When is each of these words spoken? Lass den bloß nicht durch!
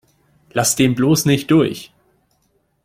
Lass 0.53 0.75
den 0.75 0.95
bloß 0.95 1.25
nicht 1.25 1.51
durch! 1.51 1.93